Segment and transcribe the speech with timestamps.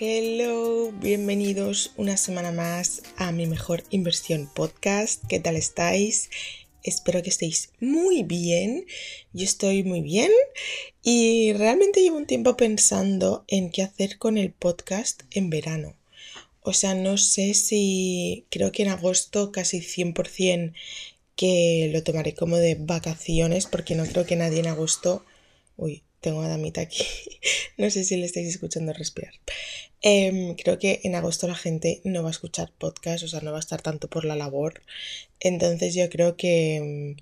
[0.00, 5.24] Hello, bienvenidos una semana más a mi mejor inversión podcast.
[5.28, 6.30] ¿Qué tal estáis?
[6.84, 8.86] Espero que estéis muy bien.
[9.32, 10.30] Yo estoy muy bien
[11.02, 15.96] y realmente llevo un tiempo pensando en qué hacer con el podcast en verano.
[16.60, 20.74] O sea, no sé si creo que en agosto casi 100%
[21.34, 25.24] que lo tomaré como de vacaciones porque no creo que nadie en agosto...
[25.76, 27.04] Uy, tengo a Damita aquí.
[27.78, 29.34] no sé si le estáis escuchando respirar.
[30.02, 33.50] Em, creo que en agosto la gente no va a escuchar podcast, o sea, no
[33.52, 34.82] va a estar tanto por la labor.
[35.40, 36.76] Entonces yo creo que...
[36.76, 37.16] Em,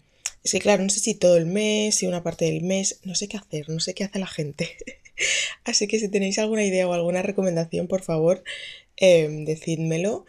[0.45, 3.15] es que claro, no sé si todo el mes, si una parte del mes, no
[3.17, 4.77] sé qué hacer, no sé qué hace la gente.
[5.65, 8.45] Así que si tenéis alguna idea o alguna recomendación, por favor,
[8.97, 10.25] eh, decídmelo.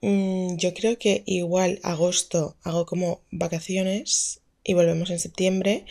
[0.00, 5.86] Mm, yo creo que igual agosto hago como vacaciones y volvemos en septiembre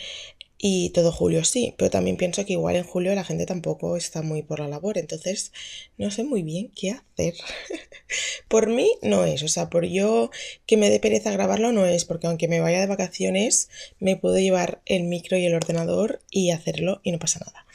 [0.64, 4.22] y todo julio sí, pero también pienso que igual en julio la gente tampoco está
[4.22, 5.50] muy por la labor, entonces
[5.98, 7.34] no sé muy bien qué hacer.
[8.48, 10.30] por mí no es, o sea, por yo
[10.64, 14.38] que me dé pereza grabarlo no es, porque aunque me vaya de vacaciones me puedo
[14.38, 17.66] llevar el micro y el ordenador y hacerlo y no pasa nada.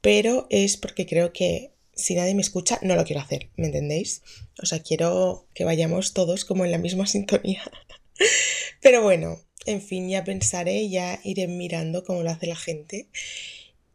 [0.00, 4.22] Pero es porque creo que si nadie me escucha no lo quiero hacer, ¿me entendéis?
[4.60, 7.62] O sea, quiero que vayamos todos como en la misma sintonía.
[8.82, 13.08] pero bueno, en fin, ya pensaré, ya iré mirando cómo lo hace la gente.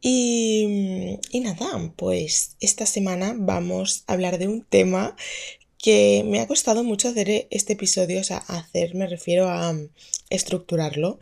[0.02, 5.16] Y, y nada, pues esta semana vamos a hablar de un tema
[5.78, 9.74] que me ha costado mucho hacer este episodio, o sea, hacer, me refiero a
[10.30, 11.20] estructurarlo,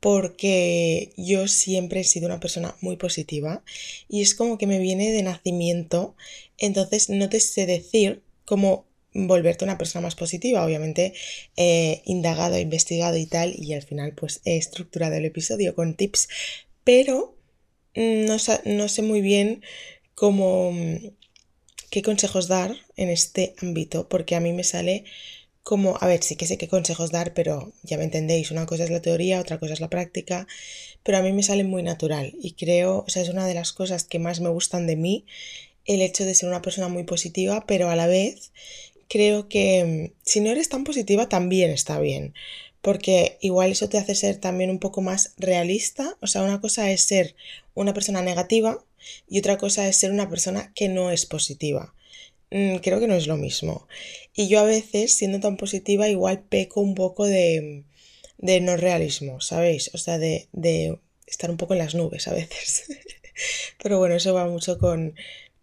[0.00, 3.62] porque yo siempre he sido una persona muy positiva
[4.06, 6.14] y es como que me viene de nacimiento,
[6.58, 8.84] entonces no te sé decir cómo
[9.14, 10.64] volverte una persona más positiva.
[10.64, 11.14] Obviamente
[11.56, 16.28] he indagado, investigado y tal, y al final pues he estructurado el episodio con tips,
[16.82, 17.36] pero
[17.94, 19.62] mm, no, no sé muy bien
[20.14, 20.96] cómo mm,
[21.90, 25.04] qué consejos dar en este ámbito, porque a mí me sale
[25.62, 28.84] como, a ver, sí que sé qué consejos dar, pero ya me entendéis, una cosa
[28.84, 30.46] es la teoría, otra cosa es la práctica,
[31.02, 33.72] pero a mí me sale muy natural y creo, o sea, es una de las
[33.72, 35.24] cosas que más me gustan de mí,
[35.86, 38.52] el hecho de ser una persona muy positiva, pero a la vez
[39.08, 42.34] creo que mm, si no eres tan positiva también está bien,
[42.82, 46.90] porque igual eso te hace ser también un poco más realista, o sea, una cosa
[46.90, 47.34] es ser
[47.74, 48.84] una persona negativa
[49.28, 51.94] y otra cosa es ser una persona que no es positiva.
[52.50, 53.88] Mm, creo que no es lo mismo.
[54.34, 57.84] Y yo a veces, siendo tan positiva, igual peco un poco de,
[58.38, 59.90] de no realismo, ¿sabéis?
[59.94, 62.84] O sea, de, de estar un poco en las nubes a veces.
[63.82, 65.14] Pero bueno, eso va mucho con,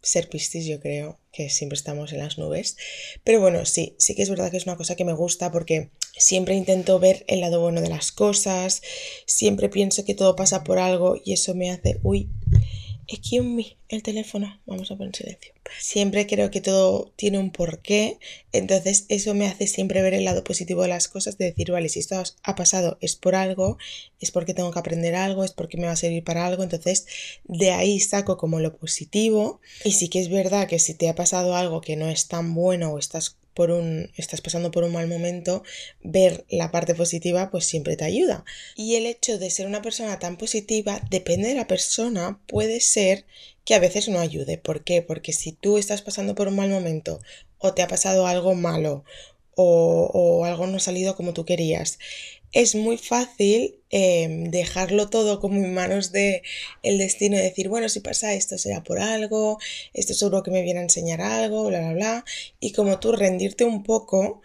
[0.02, 2.78] ser pistis, yo creo que siempre estamos en las nubes.
[3.24, 5.92] Pero bueno, sí, sí que es verdad que es una cosa que me gusta porque
[6.18, 8.82] siempre intento ver el lado bueno de las cosas,
[9.26, 12.30] siempre pienso que todo pasa por algo y eso me hace, uy,
[13.14, 15.54] Excuse el teléfono, vamos a poner silencio.
[15.78, 18.20] Siempre creo que todo tiene un porqué,
[18.54, 21.90] entonces eso me hace siempre ver el lado positivo de las cosas, de decir, vale,
[21.90, 23.78] si esto ha pasado es por algo,
[24.22, 27.06] es porque tengo que aprender algo, es porque me va a servir para algo, entonces
[27.44, 31.16] de ahí saco como lo positivo y sí que es verdad que si te ha
[31.16, 34.94] pasado algo que no es tan bueno o estás por un, estás pasando por un
[34.94, 35.64] mal momento,
[36.02, 38.46] ver la parte positiva pues siempre te ayuda.
[38.76, 43.26] Y el hecho de ser una persona tan positiva, depende de la persona, puede ser
[43.66, 44.58] que a veces no ayude.
[44.58, 45.02] ¿Por qué?
[45.02, 47.22] Porque si tú estás pasando por un mal momento
[47.58, 49.04] o te ha pasado algo malo
[49.56, 52.00] o, o algo no ha salido como tú querías,
[52.52, 56.44] es muy fácil em, dejarlo todo como en manos de
[56.84, 59.58] el destino y decir, bueno, si pasa esto será por algo,
[59.94, 62.26] esto seguro que me viene a enseñar algo, bla, bla, bla,
[62.60, 64.42] y como tú rendirte un poco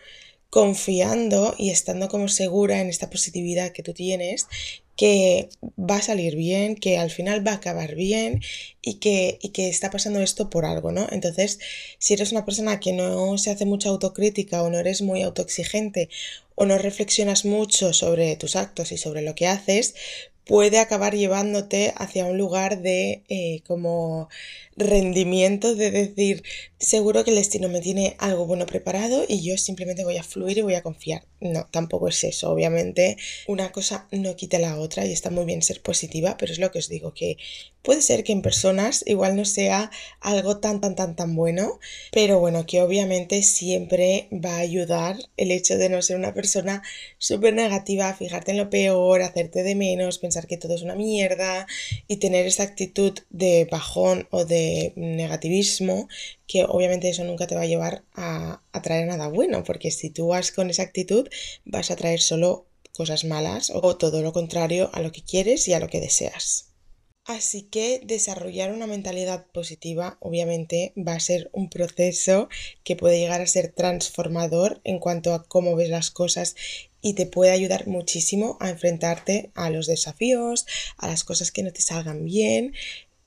[0.50, 4.46] confiando y estando como segura en esta positividad que tú tienes
[4.96, 8.40] que va a salir bien, que al final va a acabar bien
[8.82, 11.06] y que, y que está pasando esto por algo, ¿no?
[11.10, 11.58] Entonces,
[11.98, 16.08] si eres una persona que no se hace mucha autocrítica o no eres muy autoexigente
[16.54, 19.94] o no reflexionas mucho sobre tus actos y sobre lo que haces,
[20.46, 24.28] puede acabar llevándote hacia un lugar de eh, como
[24.76, 26.42] rendimiento de decir,
[26.78, 30.58] seguro que el destino me tiene algo bueno preparado y yo simplemente voy a fluir
[30.58, 31.24] y voy a confiar.
[31.40, 32.50] No, tampoco es eso.
[32.50, 33.16] Obviamente
[33.48, 36.70] una cosa no quita la otra y está muy bien ser positiva, pero es lo
[36.70, 37.38] que os digo, que
[37.86, 41.78] puede ser que en personas igual no sea algo tan, tan, tan, tan bueno,
[42.10, 46.82] pero bueno, que obviamente siempre va a ayudar el hecho de no ser una persona
[47.18, 51.68] súper negativa, fijarte en lo peor, hacerte de menos, pensar que todo es una mierda
[52.08, 56.08] y tener esa actitud de bajón o de negativismo,
[56.48, 60.10] que obviamente eso nunca te va a llevar a, a traer nada bueno, porque si
[60.10, 61.28] tú vas con esa actitud
[61.64, 65.72] vas a traer solo cosas malas o todo lo contrario a lo que quieres y
[65.72, 66.75] a lo que deseas.
[67.26, 72.48] Así que desarrollar una mentalidad positiva obviamente va a ser un proceso
[72.84, 76.54] que puede llegar a ser transformador en cuanto a cómo ves las cosas
[77.02, 81.72] y te puede ayudar muchísimo a enfrentarte a los desafíos, a las cosas que no
[81.72, 82.74] te salgan bien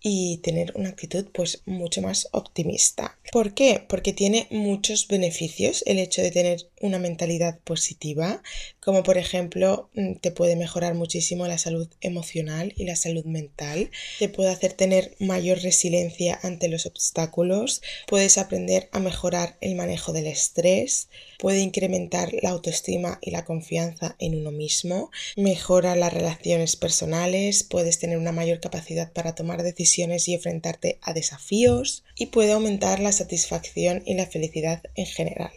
[0.02, 3.18] y tener una actitud pues mucho más optimista.
[3.31, 3.86] ¿Por qué?
[3.88, 8.42] Porque tiene muchos beneficios el hecho de tener una mentalidad positiva,
[8.80, 13.92] como por ejemplo mm, te puede mejorar muchísimo la salud emocional y la salud mental,
[14.20, 20.14] te puede hacer tener mayor resiliencia ante los obstáculos, puedes aprender a mejorar el manejo
[20.14, 26.76] del estrés, puede incrementar la autoestima y la confianza en uno mismo, mejora las relaciones
[26.76, 32.52] personales, puedes tener una mayor capacidad para tomar decisiones y enfrentarte a desafíos y puede
[32.52, 35.52] aumentar la satisfacción y la felicidad en general.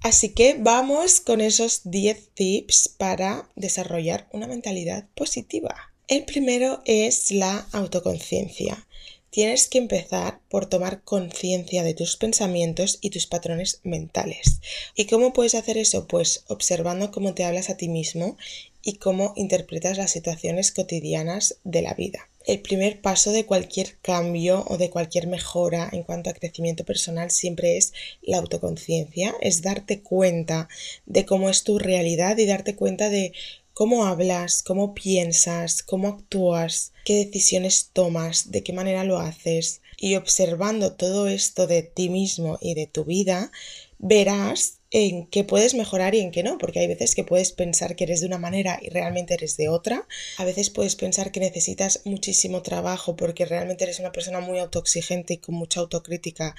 [0.00, 5.74] Así que vamos con esos 10 tips para desarrollar una mentalidad positiva.
[6.06, 8.86] El primero es la autoconciencia.
[9.30, 14.60] Tienes que empezar por tomar conciencia de tus pensamientos y tus patrones mentales.
[14.94, 16.06] ¿Y cómo puedes hacer eso?
[16.06, 18.38] Pues observando cómo te hablas a ti mismo
[18.82, 22.30] y cómo interpretas las situaciones cotidianas de la vida.
[22.48, 27.30] El primer paso de cualquier cambio o de cualquier mejora en cuanto a crecimiento personal
[27.30, 27.92] siempre es
[28.22, 30.66] la autoconciencia, es darte cuenta
[31.04, 33.34] de cómo es tu realidad y darte cuenta de
[33.74, 39.82] cómo hablas, cómo piensas, cómo actúas, qué decisiones tomas, de qué manera lo haces.
[39.98, 43.52] Y observando todo esto de ti mismo y de tu vida,
[43.98, 47.94] verás en qué puedes mejorar y en qué no, porque hay veces que puedes pensar
[47.94, 50.06] que eres de una manera y realmente eres de otra,
[50.38, 55.34] a veces puedes pensar que necesitas muchísimo trabajo porque realmente eres una persona muy autoexigente
[55.34, 56.54] y con mucha autocrítica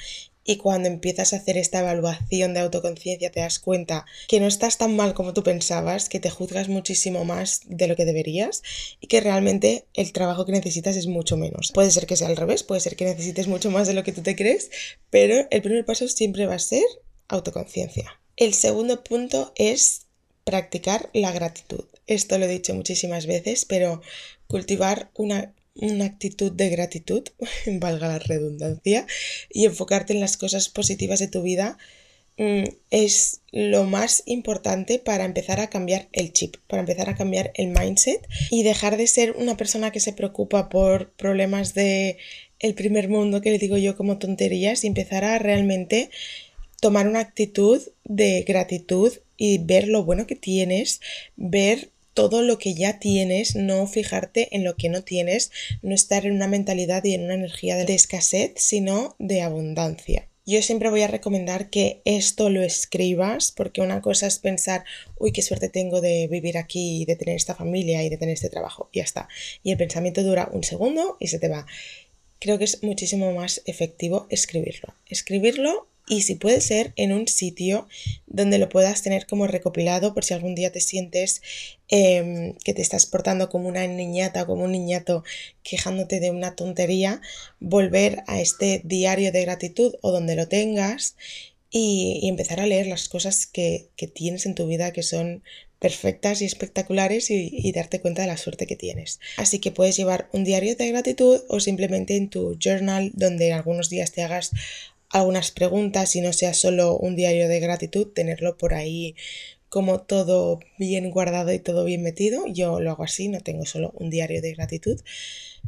[0.46, 4.80] y cuando empiezas a hacer esta evaluación de autoconciencia te das cuenta que no estás
[4.80, 8.64] tan mal como tú pensabas, que te juzgas muchísimo más de lo que deberías
[9.00, 11.72] y que realmente el trabajo que necesitas es mucho menos.
[11.72, 14.12] Puede ser que sea al revés, puede ser que necesites mucho más de lo que
[14.12, 14.72] tú te crees,
[15.12, 16.84] pero el primer paso siempre va a ser
[17.28, 18.19] autoconciencia.
[18.40, 20.04] El segundo punto es
[20.46, 21.84] practicar la gratitud.
[22.08, 24.02] Esto lo he dicho muchísimas veces, pero
[24.48, 25.54] cultivar una,
[26.02, 27.24] actitud de gratitud,
[27.68, 29.06] valga la redundancia,
[29.52, 31.78] y enfocarte en las cosas positivas de tu vida
[32.38, 37.52] mm, es lo más importante para empezar a cambiar el chip, para empezar a cambiar
[37.56, 42.18] el mindset y dejar de ser una persona que se preocupa por problemas de
[42.60, 46.10] el primer mundo que le digo yo como tonterías y empezar a realmente
[46.80, 51.02] tomar una actitud de gratitud y ver lo bueno que tienes,
[51.36, 56.26] ver todo lo que ya tienes, no fijarte en lo que no tienes, no estar
[56.26, 60.28] en una mentalidad y en una energía de escasez, sino de abundancia.
[60.46, 64.84] Yo siempre voy a recomendar que esto lo escribas, porque una cosa es pensar,
[65.20, 68.50] uy, qué suerte tengo de vivir aquí, de tener esta familia y de tener este
[68.50, 69.30] trabajo, y ya está.
[69.62, 71.68] Y el pensamiento dura un segundo y se te va.
[72.40, 74.94] Creo que es muchísimo más efectivo escribirlo.
[75.08, 77.88] Escribirlo y si puede ser en un sitio
[78.26, 81.42] donde lo puedas tener como recopilado por si algún día te sientes
[81.88, 85.24] em, que te estás portando como una niñata o como un niñato
[85.64, 87.22] quejándote de una tontería,
[87.60, 91.16] volver a este diario de gratitud o donde lo tengas
[91.72, 95.44] y, empezar a leer las cosas que, tienes en tu vida que son
[95.78, 99.20] perfectas y espectaculares y, y, darte cuenta de la suerte que tienes.
[99.38, 103.90] Así que puedes llevar un diario de gratitud o simplemente en tu journal donde algunos
[103.90, 104.52] días te hagas
[105.10, 109.16] algunas preguntas y no sea solo un diario de gratitud, tenerlo por ahí
[109.70, 112.46] como todo bien guardado y todo bien metido.
[112.48, 115.00] Yo lo hago así, no tengo solo un diario de gratitud,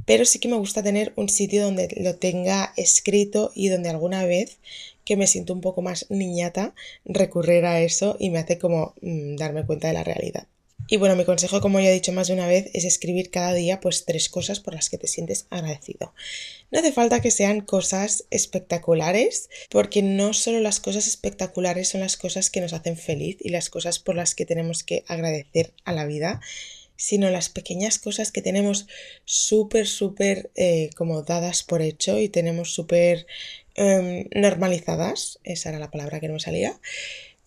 [0.06, 4.26] pero sí que me gusta tener un sitio donde lo tenga escrito y donde alguna
[4.26, 4.58] vez
[5.06, 6.74] que me siento un poco más niñata
[7.06, 10.48] recurrir a eso y me hace como mm, darme cuenta de la realidad.
[10.94, 13.54] Y bueno, mi consejo, como ya he dicho más de una vez, es escribir cada
[13.54, 16.14] día pues tres cosas por las que te sientes agradecido.
[16.70, 22.18] No hace falta que sean cosas espectaculares, porque no solo las cosas espectaculares son las
[22.18, 25.94] cosas que nos hacen feliz y las cosas por las que tenemos que agradecer a
[25.94, 26.42] la vida,
[26.98, 28.88] sino las pequeñas cosas que tenemos
[29.24, 33.28] súper, súper eh, como dadas por hecho y tenemos súper
[33.76, 36.78] em, normalizadas, esa era la palabra que no me salía,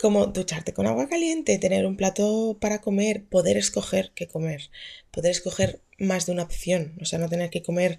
[0.04, 4.68] como ducharte con agua caliente, tener un plato para comer, poder escoger qué comer,
[5.10, 7.98] poder escoger más de una opción, o sea, no tener que comer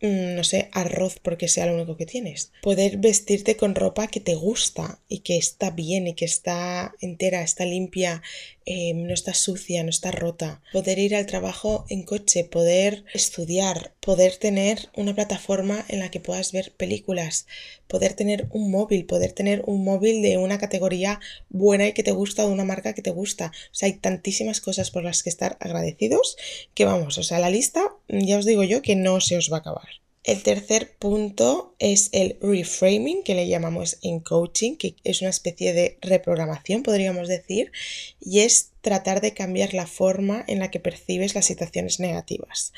[0.00, 2.50] mm, no sé, arroz porque sea lo único que tienes.
[2.62, 7.42] Poder vestirte con ropa que te gusta y que está bien y que está entera,
[7.42, 8.22] está limpia
[8.70, 13.94] eh, no está sucia, no está rota, poder ir al trabajo en coche, poder estudiar,
[14.00, 17.46] poder tener una plataforma en la que puedas ver películas,
[17.86, 22.10] poder tener un móvil, poder tener un móvil de una categoría buena y que te
[22.10, 23.52] gusta, de una marca que te gusta.
[23.72, 26.36] O sea, hay tantísimas cosas por las que estar agradecidos
[26.74, 29.56] que vamos, o sea, la lista ya os digo yo que no se os va
[29.56, 29.88] a acabar.
[30.24, 35.72] El tercer punto es el reframing, que le llamamos en coaching, que es una especie
[35.72, 37.72] de reprogramación, podríamos decir,
[38.20, 42.72] y es tratar de cambiar la forma en la que percibes las situaciones negativas.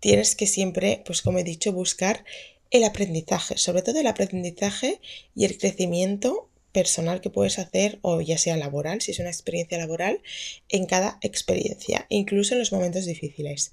[0.00, 2.24] Tienes que siempre, pues como he dicho, buscar
[2.70, 5.00] el aprendizaje, sobre todo el aprendizaje
[5.34, 9.78] y el crecimiento personal que puedes hacer o ya sea laboral, si es una experiencia
[9.78, 10.22] laboral,
[10.68, 13.72] en cada experiencia, incluso en los momentos difíciles.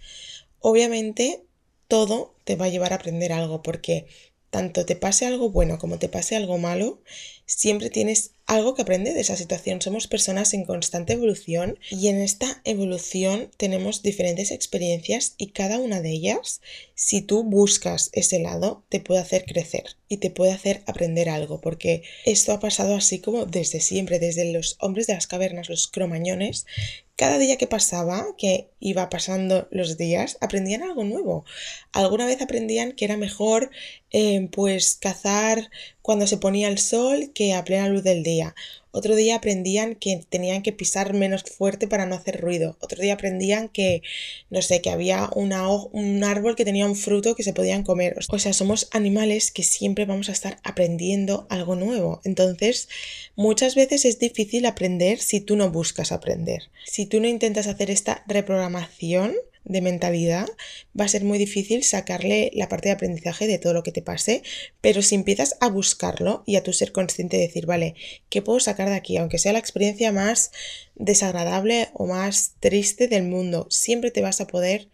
[0.59, 1.43] Obviamente
[1.89, 4.07] todo te va a llevar a aprender algo, porque
[4.51, 7.01] tanto te pase algo bueno como te pase algo malo,
[7.49, 9.81] siempre tienes algo que aprender de esa situación.
[9.81, 16.01] Somos personas en constante evolución y en esta evolución tenemos diferentes experiencias y cada una
[16.01, 16.61] de ellas,
[16.93, 21.59] si tú buscas ese lado, te puede hacer crecer y te puede hacer aprender algo,
[21.59, 25.87] porque esto ha pasado así como desde siempre, desde los hombres de las cavernas, los
[25.87, 26.65] cromañones,
[27.15, 31.43] cada día que pasaba, que iba pasando los días, aprendían algo nuevo.
[31.91, 33.71] Alguna vez aprendían que era mejor
[34.11, 35.69] eh, pues cazar
[36.09, 38.55] cuando se ponía el sol que a plena luz del día.
[38.89, 42.77] Otro día aprendían que tenían que pisar menos fuerte para no hacer ruido.
[42.81, 44.01] Otro día aprendían que,
[44.49, 48.17] no sé, que había un árbol que tenía un fruto que se podían comer.
[48.31, 52.21] O sea, somos animales que siempre vamos a estar aprendiendo algo nuevo.
[52.23, 52.89] Entonces,
[53.35, 56.71] muchas veces es difícil aprender si tú no buscas aprender.
[56.85, 59.35] Si tú no intentas hacer esta reprogramación,
[59.65, 60.47] de mentalidad,
[60.99, 64.01] va a ser muy difícil sacarle la parte de aprendizaje de todo lo que te
[64.01, 64.43] pase,
[64.81, 67.95] pero si empiezas a buscarlo y a tu ser consciente de decir, vale,
[68.29, 69.17] ¿qué puedo sacar de aquí?
[69.17, 70.51] Aunque sea la experiencia más
[70.95, 74.89] desagradable o más triste del mundo, siempre te vas a poder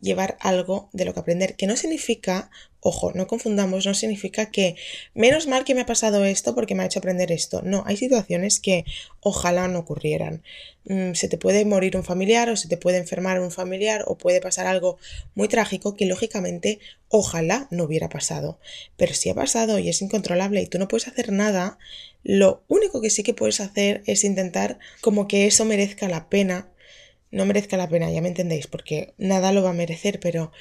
[0.00, 4.76] llevar algo de lo que aprender, que no significa, ojo, no confundamos, no significa que
[5.14, 7.62] menos mal que me ha pasado esto porque me ha hecho aprender esto.
[7.62, 8.84] No, hay situaciones que
[9.20, 10.42] ojalá no ocurrieran.
[10.84, 14.16] Mm, se te puede morir un familiar o se te puede enfermar un familiar o
[14.16, 14.98] puede pasar algo
[15.34, 16.78] muy trágico que lógicamente
[17.08, 18.58] ojalá no hubiera pasado.
[18.96, 21.78] Pero si ha pasado y es incontrolable y tú no puedes hacer nada,
[22.22, 26.68] lo único que sí que puedes hacer es intentar como que eso merezca la pena
[27.30, 30.52] no merezca la pena, ya me entendéis, porque nada lo va a merecer, pero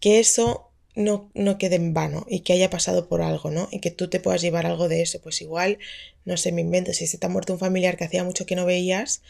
[0.00, 3.68] que eso no, no quede en vano y que haya pasado por algo, ¿no?
[3.70, 5.78] Y que tú te puedas llevar algo de eso, pues igual,
[6.24, 8.56] no sé, me invento, si se te ha muerto un familiar que hacía mucho que
[8.56, 9.22] no veías,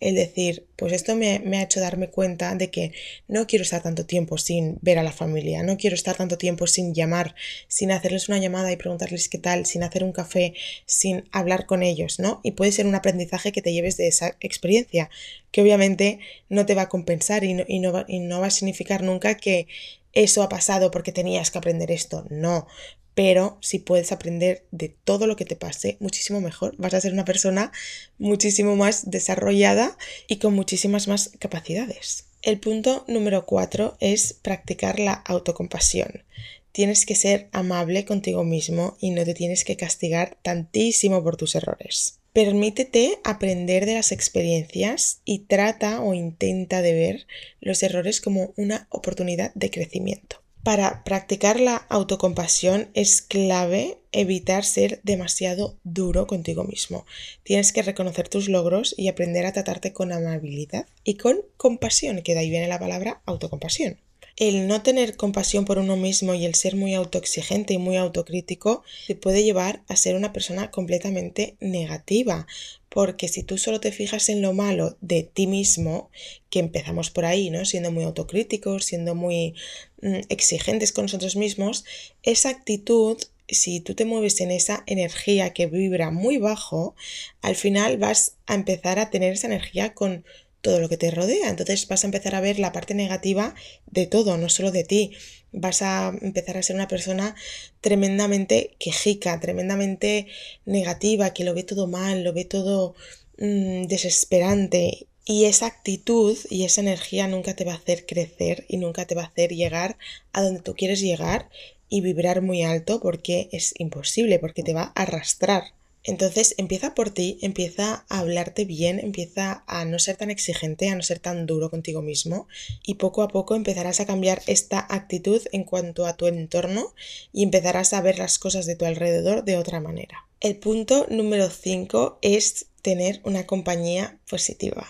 [0.00, 2.92] el decir, pues esto me, ha hecho darme cuenta de que
[3.26, 6.66] no quiero estar tanto tiempo sin ver a la familia, no quiero estar tanto tiempo
[6.66, 7.34] sin llamar,
[7.68, 10.52] sin hacerles una llamada y preguntarles qué tal, sin hacer un café,
[10.84, 12.40] sin hablar con ellos, ¿no?
[12.42, 15.08] Y puede ser un aprendizaje que te lleves de esa experiencia,
[15.50, 16.18] que obviamente
[16.50, 19.36] no te va a compensar y no, y no, y no va a significar nunca
[19.36, 19.68] que
[20.14, 22.66] eso ha pasado porque tenías que aprender esto, no,
[23.14, 26.74] pero si puedes aprender de todo lo que te pase, muchísimo mejor.
[26.78, 27.72] Vas a ser una persona
[28.18, 32.26] muchísimo más desarrollada y con muchísimas más capacidades.
[32.42, 36.24] El punto número cuatro es practicar la autocompasión.
[36.72, 41.54] Tienes que ser amable contigo mismo y no te tienes que castigar tantísimo por tus
[41.54, 42.18] errores.
[42.34, 47.26] Permítete aprender de las experiencias y trata o intenta de ver
[47.60, 50.42] los errores como una oportunidad de crecimiento.
[50.64, 57.06] Para practicar la autocompasión es clave evitar ser demasiado duro contigo mismo.
[57.44, 62.34] Tienes que reconocer tus logros y aprender a tratarte con amabilidad y con compasión, que
[62.34, 64.00] de ahí viene la palabra autocompasión.
[64.36, 68.82] El no tener compasión por uno mismo y el ser muy autoexigente y muy autocrítico
[69.06, 72.48] te puede llevar a ser una persona completamente negativa,
[72.88, 76.10] porque si tú solo te fijas en lo malo de ti mismo,
[76.50, 77.64] que empezamos por ahí, ¿no?
[77.64, 79.54] Siendo muy autocríticos, siendo muy
[80.02, 81.84] mm, exigentes con nosotros mismos,
[82.24, 86.94] esa actitud si tú te mueves en esa energía que vibra muy bajo,
[87.42, 90.24] al final vas a empezar a tener esa energía con
[90.64, 91.50] todo lo que te rodea.
[91.50, 93.54] Entonces vas a empezar a ver la parte negativa
[93.86, 95.12] de todo, no solo de ti.
[95.52, 97.36] Vas a empezar a ser una persona
[97.80, 100.26] tremendamente quejica, tremendamente
[100.64, 102.94] negativa, que lo ve todo mal, lo ve todo
[103.38, 105.06] mm, desesperante.
[105.26, 109.14] Y esa actitud y esa energía nunca te va a hacer crecer y nunca te
[109.14, 109.96] va a hacer llegar
[110.32, 111.50] a donde tú quieres llegar
[111.90, 115.64] y vibrar muy alto porque es imposible, porque te va a arrastrar.
[116.04, 120.94] Entonces empieza por ti, empieza a hablarte bien, empieza a no ser tan exigente, a
[120.94, 122.46] no ser tan duro contigo mismo
[122.84, 126.94] y poco a poco empezarás a cambiar esta actitud en cuanto a tu entorno
[127.32, 130.26] y empezarás a ver las cosas de tu alrededor de otra manera.
[130.40, 134.86] El punto número 5 es tener una compañía positiva.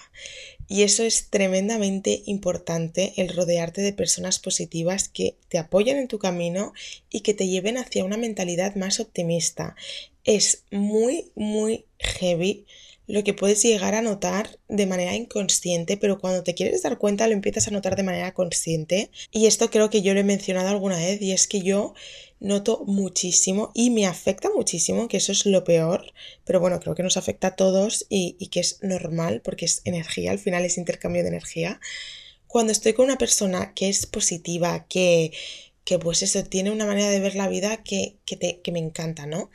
[0.67, 6.19] Y eso es tremendamente importante, el rodearte de personas positivas que te apoyen en tu
[6.19, 6.73] camino
[7.11, 9.77] y que te lleven hacia una mentalidad más optimista.
[10.25, 12.67] Es muy, muy heavy
[13.07, 17.27] lo que puedes llegar a notar de manera inconsciente, pero cuando te quieres dar cuenta
[17.27, 19.11] lo empiezas a notar de manera consciente.
[19.31, 21.95] Y esto creo que yo lo he mencionado alguna vez y es que yo
[22.41, 26.13] noto muchísimo y me afecta muchísimo, que eso es lo peor,
[26.45, 30.31] pero bueno, creo que nos afecta a todos y, que es normal porque es energía,
[30.31, 31.81] al final es intercambio de energía.
[32.47, 35.33] Cuando estoy con una persona que es positiva, que,
[35.85, 38.79] que pues eso, tiene una manera de ver la vida que, que, te, que me
[38.79, 39.51] encanta, ¿no?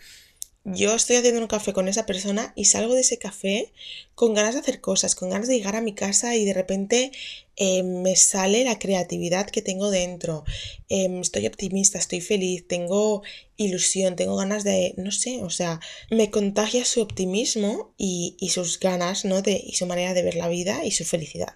[0.74, 3.72] Yo estoy haciendo un café con esa persona y salgo de ese café
[4.16, 7.12] con ganas de hacer cosas, con ganas de llegar a mi casa y de repente
[7.56, 10.44] eh, me sale la creatividad que tengo dentro.
[10.90, 13.24] Em, estoy optimista, estoy feliz, tengo
[13.58, 18.80] ilusión, tengo ganas de, no sé, o sea, me contagia su optimismo y, y sus
[18.80, 19.42] ganas, ¿no?
[19.42, 21.56] De, y su manera de ver la vida y su felicidad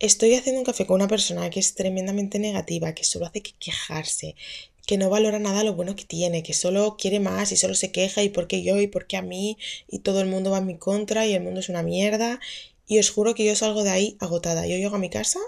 [0.00, 3.52] estoy haciendo un café con una persona que es tremendamente negativa, que solo hace que
[3.60, 4.34] quejarse,
[4.90, 7.92] que no valora nada lo bueno que tiene, que solo quiere más y solo se
[7.92, 9.56] queja y por qué yo y por qué a mí
[9.86, 12.40] y todo el mundo va en mi contra y el mundo es una mierda.
[12.88, 14.66] Y os juro que yo salgo de ahí agotada.
[14.66, 15.38] Yo llego a mi casa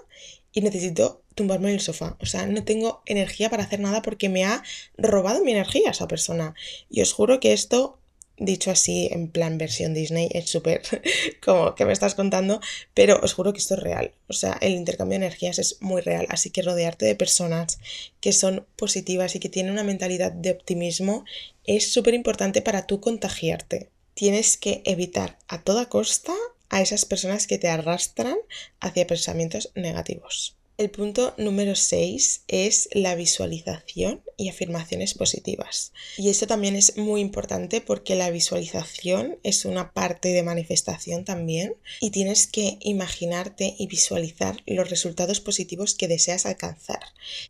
[0.52, 2.16] y necesito tumbarme en el sofá.
[2.20, 4.62] O sea, no tengo energía para hacer nada porque me ha
[4.96, 6.54] robado mi energía esa persona.
[6.88, 7.98] Y os juro que esto
[8.44, 10.82] dicho así en plan versión Disney, es súper
[11.44, 12.60] como que me estás contando,
[12.94, 14.12] pero os juro que esto es real.
[14.28, 17.78] O sea, el intercambio de energías es muy real, así que rodearte de personas
[18.20, 21.24] que son positivas y que tienen una mentalidad de optimismo
[21.64, 23.90] es súper importante para tú contagiarte.
[24.14, 26.34] Tienes que evitar a toda costa
[26.68, 28.36] a esas personas que te arrastran
[28.80, 30.56] hacia pensamientos negativos.
[30.82, 35.92] El punto número 6 es la visualización y afirmaciones positivas.
[36.18, 41.76] Y esto también es muy importante porque la visualización es una parte de manifestación también
[42.00, 46.98] y tienes que imaginarte y visualizar los resultados positivos que deseas alcanzar.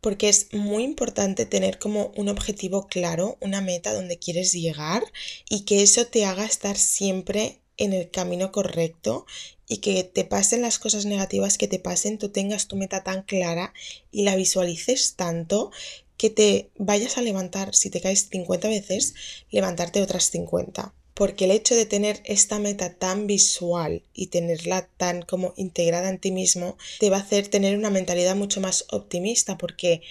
[0.03, 5.03] Porque es muy importante tener como un objetivo claro, una meta donde quieres llegar
[5.49, 9.25] y que eso te haga estar siempre en el camino correcto
[9.73, 13.23] y que te pasen las cosas negativas que te pasen, tú tengas tu meta tan
[13.23, 13.73] clara
[14.11, 15.71] y la visualices tanto
[16.19, 19.15] que te vayas a levantar, si te caes 50 veces,
[19.51, 20.93] levantarte otras 50.
[21.15, 26.19] Porque el hecho de tener esta meta tan visual y tenerla tan como integrada en
[26.19, 30.03] ti mismo, te va a hacer tener una mentalidad mucho más optimista porque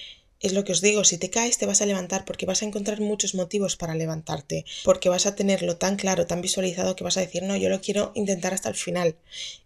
[0.42, 2.66] es lo que os digo, si te caes te vas a levantar porque vas a
[2.66, 7.18] encontrar muchos motivos para levantarte, porque vas a tenerlo tan claro, tan visualizado que vas
[7.18, 9.16] a decir, no, yo lo quiero intentar hasta el final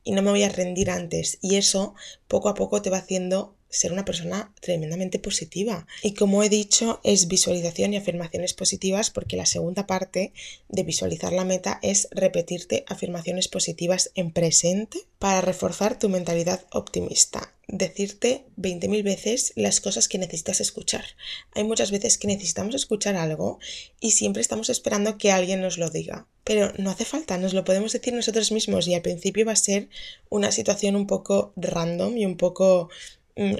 [0.03, 1.37] y no me voy a rendir antes.
[1.41, 1.95] Y eso
[2.27, 5.87] poco a poco te va haciendo ser una persona tremendamente positiva.
[6.01, 10.33] Y como he dicho, es visualización y afirmaciones positivas porque la segunda parte
[10.69, 17.53] de visualizar la meta es repetirte afirmaciones positivas en presente para reforzar tu mentalidad optimista.
[17.67, 21.03] Decirte 20.000 veces las cosas que necesitas escuchar.
[21.53, 23.59] Hay muchas veces que necesitamos escuchar algo
[23.99, 26.27] y siempre estamos esperando que alguien nos lo diga.
[26.43, 29.57] Pero no hace falta, nos lo podemos decir nosotros mismos y al principio va a
[29.57, 29.89] ser
[30.29, 32.89] una situación un poco random y un poco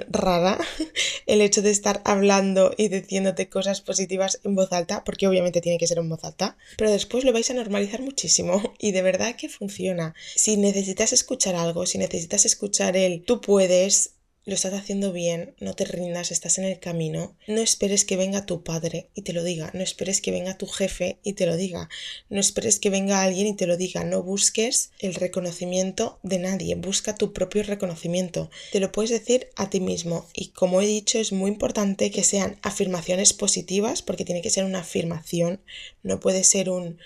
[0.10, 0.58] rara
[1.26, 5.78] el hecho de estar hablando y diciéndote cosas positivas en voz alta, porque obviamente tiene
[5.78, 9.36] que ser en voz alta, pero después lo vais a normalizar muchísimo y de verdad
[9.36, 10.14] que funciona.
[10.36, 14.12] Si necesitas escuchar algo, si necesitas escuchar el tú puedes,
[14.46, 17.36] lo estás haciendo bien, no te rindas, estás en el camino.
[17.48, 20.68] No esperes que venga tu padre y te lo diga, no esperes que venga tu
[20.68, 21.90] jefe y te lo diga,
[22.30, 26.76] no esperes que venga alguien y te lo diga, no busques el reconocimiento de nadie,
[26.76, 28.52] busca tu propio reconocimiento.
[28.72, 32.24] Te lo puedes decir a ti mismo y como he dicho es muy importante que
[32.24, 35.60] sean afirmaciones positivas porque tiene que ser una afirmación,
[36.04, 37.00] no puede ser un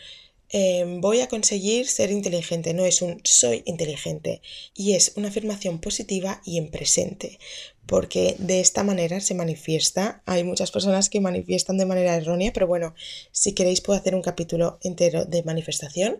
[0.52, 4.42] Em, voy a conseguir ser inteligente, no es un soy inteligente
[4.74, 7.38] y es una afirmación positiva y en presente,
[7.86, 10.24] porque de esta manera se manifiesta.
[10.26, 12.96] Hay muchas personas que manifiestan de manera errónea, pero bueno,
[13.32, 16.20] si queréis puedo hacer un capítulo entero de manifestación.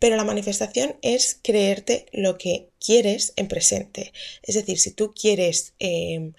[0.00, 4.12] Pero la manifestación es creerte lo que quieres en presente.
[4.42, 6.34] Es decir, si tú quieres em,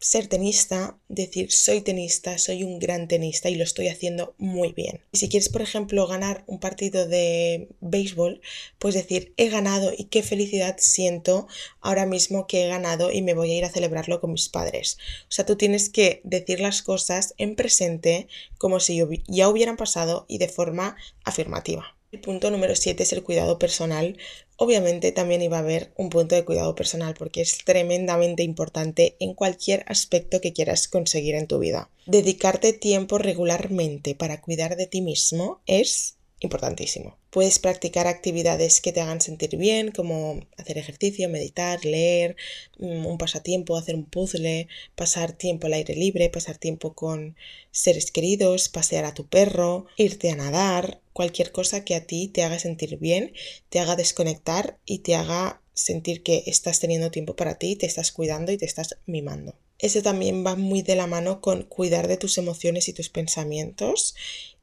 [0.00, 5.02] ser tenista, decir soy tenista, soy un gran tenista y lo estoy haciendo muy bien.
[5.12, 8.40] Y si quieres, por ejemplo, ganar un partido de béisbol,
[8.78, 11.48] pues decir he ganado y qué felicidad siento
[11.80, 14.96] ahora mismo que he ganado y me voy a ir a celebrarlo con mis padres.
[15.24, 20.24] O sea, tú tienes que decir las cosas en presente como si ya hubieran pasado
[20.28, 22.00] y de forma afirmativa.
[22.12, 24.18] El punto número 7 es el cuidado personal.
[24.62, 29.32] Obviamente también iba a haber un punto de cuidado personal porque es tremendamente importante en
[29.32, 31.88] cualquier aspecto que quieras conseguir en tu vida.
[32.04, 37.16] Dedicarte tiempo regularmente para cuidar de ti mismo es importantísimo.
[37.30, 42.36] Puedes practicar actividades que te hagan sentir bien, como hacer ejercicio, meditar, leer,
[42.78, 47.36] mm, un pasatiempo, hacer un puzzle, pasar tiempo al aire libre, pasar tiempo con
[47.70, 52.42] seres queridos, pasear a tu perro, irte a nadar, cualquier cosa que a ti te
[52.42, 53.32] haga sentir bien,
[53.68, 58.12] te haga desconectar y te haga sentir que estás teniendo tiempo para ti, te estás
[58.12, 59.54] cuidando y te estás mimando.
[59.78, 64.14] Ese también va muy de la mano con cuidar de tus emociones y tus pensamientos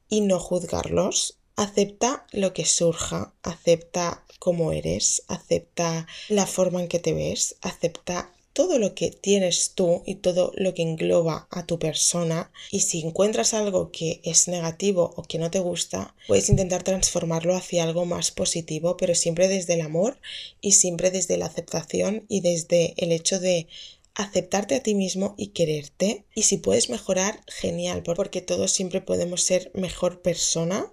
[0.08, 7.00] y no juzgarlos Acepta lo que surja, acepta cómo eres, acepta la forma en que
[7.00, 11.80] te ves, acepta todo lo que tienes tú y todo lo que engloba a tu
[11.80, 16.84] persona y si encuentras algo que es negativo o que no te gusta, puedes intentar
[16.84, 20.16] transformarlo hacia algo más positivo, pero siempre desde el amor
[20.60, 23.66] y siempre desde la aceptación y desde el hecho de
[24.14, 26.24] aceptarte a ti mismo y quererte.
[26.36, 30.92] Y si puedes mejorar, genial, porque todos siempre podemos ser mejor persona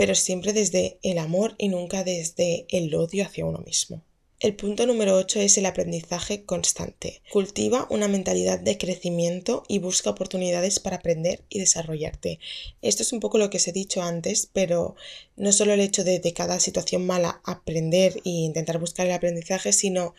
[0.00, 4.02] pero siempre desde el amor y nunca desde el odio hacia uno mismo.
[4.38, 7.20] El punto número 8 es el aprendizaje constante.
[7.30, 12.38] Cultiva una mentalidad de crecimiento y busca oportunidades para aprender y desarrollarte.
[12.80, 14.96] Esto es un poco lo que os he dicho antes, pero
[15.36, 19.74] no solo el hecho de de cada situación mala aprender e intentar buscar el aprendizaje,
[19.74, 20.14] sino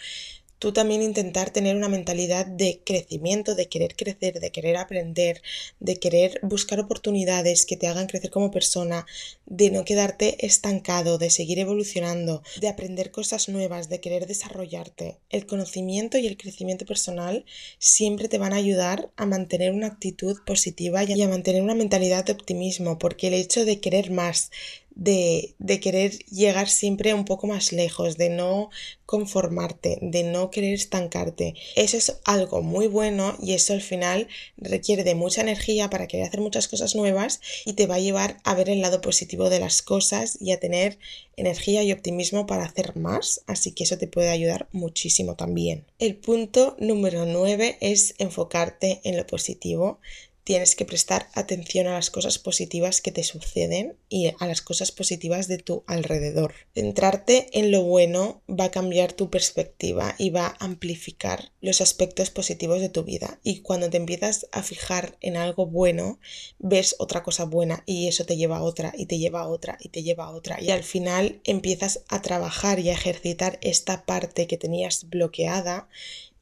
[0.61, 5.41] tú también intentar tener una mentalidad de crecimiento, de querer crecer, de querer aprender,
[5.79, 9.07] de querer buscar oportunidades que te hagan crecer como persona,
[9.47, 15.17] de no quedarte estancado, de seguir evolucionando, de aprender cosas nuevas, de querer desarrollarte.
[15.31, 17.43] El conocimiento y el crecimiento personal
[17.79, 22.23] siempre te van a ayudar a mantener una actitud positiva y a mantener una mentalidad
[22.23, 24.51] de optimismo, porque el hecho de querer más,
[24.95, 28.69] de, de, querer llegar siempre un poco más lejos, de no
[29.05, 31.55] conformarte, de no querer estancarte.
[31.75, 36.27] Eso es algo muy bueno y eso al final requiere de mucha energía para querer
[36.27, 39.59] hacer muchas cosas nuevas y te va a llevar a ver el lado positivo de
[39.59, 40.97] las cosas y a tener
[41.35, 45.85] energía y optimismo para hacer más, así que eso te puede ayudar muchísimo también.
[45.99, 49.99] El punto número 9 es enfocarte en lo positivo
[50.43, 54.91] tienes que prestar atención a las cosas positivas que te suceden y a las cosas
[54.91, 56.53] positivas de tu alrededor.
[56.73, 62.29] Centrarte en lo bueno va a cambiar tu perspectiva y va a amplificar los aspectos
[62.31, 63.39] positivos de tu vida.
[63.43, 66.19] Y cuando te empiezas a fijar en algo bueno,
[66.59, 69.77] ves otra cosa buena y eso te lleva a otra y te lleva a otra
[69.79, 70.61] y te lleva a otra.
[70.61, 75.87] Y al final empiezas a trabajar y a ejercitar esta parte que tenías bloqueada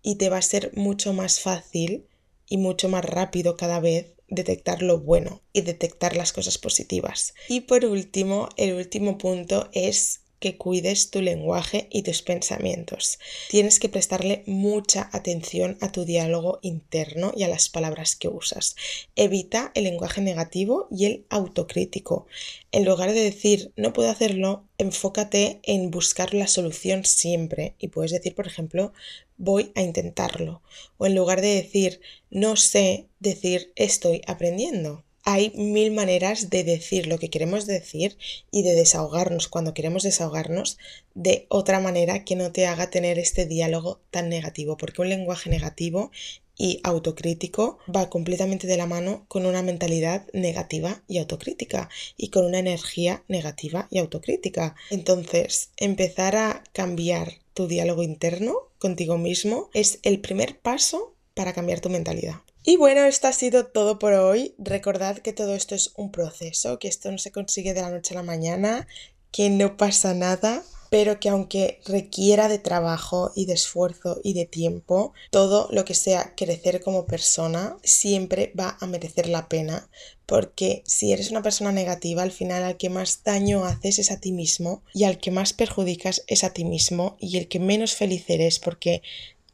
[0.01, 2.05] y te va a ser mucho más fácil
[2.49, 7.33] y mucho más rápido cada vez detectar lo bueno y detectar las cosas positivas.
[7.47, 13.19] Y por último, el último punto es que cuides tu lenguaje y tus pensamientos.
[13.49, 18.75] Tienes que prestarle mucha atención a tu diálogo interno y a las palabras que usas.
[19.15, 22.27] Evita el lenguaje negativo y el autocrítico.
[22.71, 28.11] En lugar de decir no puedo hacerlo, enfócate en buscar la solución siempre y puedes
[28.11, 28.93] decir, por ejemplo,
[29.39, 30.61] voy a intentarlo.
[30.99, 37.05] O en lugar de decir no sé, decir estoy aprendiendo hay mil maneras de decir
[37.05, 38.17] lo que queremos decir
[38.49, 40.79] y de desahogarnos cuando queremos desahogarnos
[41.13, 45.51] de otra manera que no te haga tener este diálogo tan negativo, porque un lenguaje
[45.51, 46.09] negativo
[46.59, 52.45] y autocrítico va completamente de la mano con una mentalidad negativa y autocrítica y con
[52.45, 54.75] una energía negativa y autocrítica.
[54.91, 61.79] Entonces, empezar a cambiar tu diálogo interno contigo mismo es el primer paso para cambiar
[61.79, 62.35] tu mentalidad.
[62.63, 64.53] Y bueno, esto ha sido todo por hoy.
[64.57, 68.13] Recordad que todo esto es un proceso, que esto no se consigue de la noche
[68.13, 68.85] a la mañana,
[69.31, 74.45] que no pasa nada, pero que aunque requiera de trabajo y de esfuerzo y de
[74.45, 79.89] tiempo, todo lo que sea crecer como persona siempre va a merecer la pena,
[80.25, 84.19] porque si eres una persona negativa, al final al que más daño haces es a
[84.19, 87.93] ti mismo y al que más perjudicas es a ti mismo y el que menos
[87.95, 89.01] feliz eres porque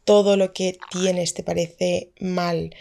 [0.04, 2.76] todo lo que tienes te parece mal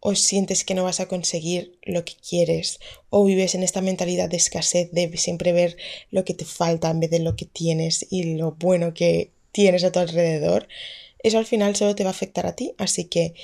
[0.00, 2.78] o sientes que no vas a conseguir lo que quieres
[3.10, 5.76] o vives en esta mentalidad de escasez de siempre ver
[6.10, 9.84] lo que te falta en vez de lo que tienes y lo bueno que tienes
[9.84, 10.68] a tu alrededor,
[11.22, 12.74] eso al final solo te va a afectar a ti.
[12.78, 13.34] Así que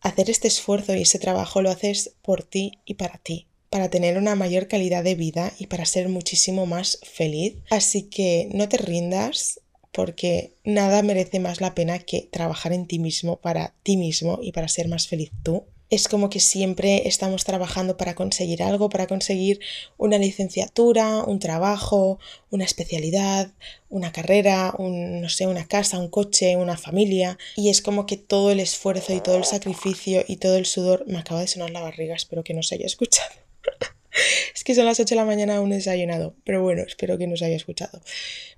[0.00, 4.18] hacer este esfuerzo y ese trabajo lo haces por ti y para ti para tener
[4.18, 7.54] una mayor calidad de vida y para ser muchísimo más feliz.
[7.70, 9.60] Así que no te rindas,
[9.92, 14.52] porque nada merece más la pena que trabajar en ti mismo para ti mismo y
[14.52, 19.08] para ser más feliz tú es como que siempre estamos trabajando para conseguir algo, para
[19.08, 19.60] conseguir
[19.98, 23.52] una licenciatura, un trabajo, una especialidad,
[23.88, 27.38] una carrera, un, no sé, una casa, un coche, una familia.
[27.56, 31.04] Y es como que todo el esfuerzo y todo el sacrificio y todo el sudor.
[31.08, 33.30] Me acaba de sonar la barriga, espero que no se haya escuchado.
[34.54, 37.42] es que son las 8 de la mañana aún desayunado, pero bueno, espero que nos
[37.42, 38.00] haya escuchado.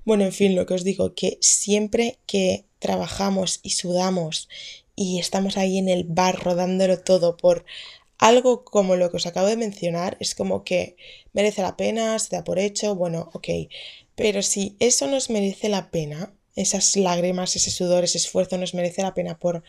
[0.04, 4.48] Bueno, en fin, lo que os digo, que siempre que trabajamos y sudamos
[5.02, 7.64] y estamos ahí en el barro dándolo todo por
[8.18, 10.96] algo como lo que os acabo de mencionar, es como que
[11.32, 13.48] merece la pena, se da por hecho, bueno, ok,
[14.14, 19.02] pero si eso nos merece la pena, esas lágrimas, ese sudor, ese esfuerzo nos merece
[19.02, 19.64] la pena por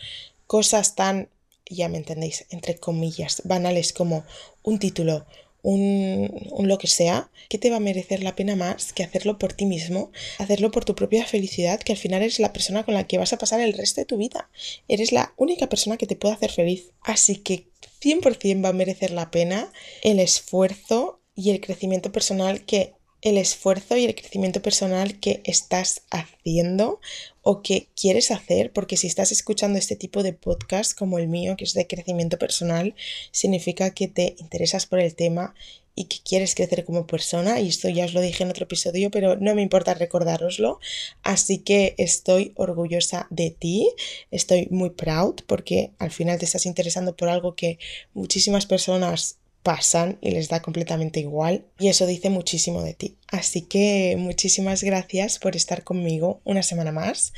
[0.46, 1.30] cosas tan,
[1.66, 4.24] ya me entendéis, entre comillas, banales como
[4.62, 5.26] un título,
[5.64, 9.40] un, un, lo que sea, ¿qué te va a merecer la pena más que hacerlo
[9.40, 10.12] por ti mismo?
[10.38, 13.34] Hacerlo por tu propia felicidad, que al final eres la persona con la que vas
[13.34, 14.50] a pasar el resto de tu vida.
[14.88, 16.92] Eres la única persona que te puede hacer feliz.
[17.02, 17.68] Así que
[18.02, 19.72] 100% va a merecer la pena
[20.04, 22.94] el esfuerzo y el crecimiento personal que
[23.24, 27.00] el esfuerzo y el crecimiento personal que estás haciendo
[27.42, 31.56] o que quieres hacer, porque si estás escuchando este tipo de podcast como el mío,
[31.58, 32.96] que es de crecimiento personal,
[33.32, 35.56] significa que te interesas por el tema
[35.96, 39.10] y que quieres crecer como persona, y esto ya os lo dije en otro episodio,
[39.12, 40.80] pero no me importa recordároslo,
[41.22, 43.90] así que estoy orgullosa de ti,
[44.32, 47.78] estoy muy proud porque al final te estás interesando por algo que
[48.14, 53.18] muchísimas personas pasan y les da completamente igual y eso dice muchísimo de ti.
[53.28, 57.34] Así que muchísimas gracias por estar conmigo una semana más,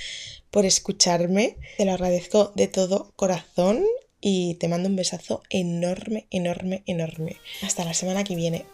[0.51, 3.83] por escucharme, te lo agradezco de todo corazón
[4.19, 7.37] y te mando un besazo enorme, enorme, enorme.
[7.61, 8.65] Hasta la semana que viene.